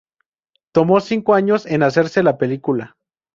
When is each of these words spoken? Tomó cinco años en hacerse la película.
Tomó 0.71 0.99
cinco 0.99 1.35
años 1.35 1.67
en 1.67 1.83
hacerse 1.83 2.23
la 2.23 2.39
película. 2.39 2.97